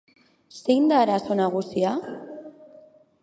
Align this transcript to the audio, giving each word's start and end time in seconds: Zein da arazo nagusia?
Zein 0.59 0.87
da 0.91 1.01
arazo 1.01 1.37
nagusia? 1.41 1.91